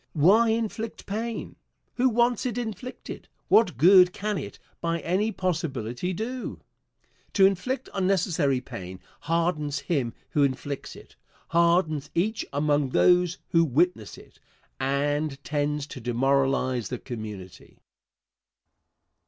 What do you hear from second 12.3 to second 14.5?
among those who witness it,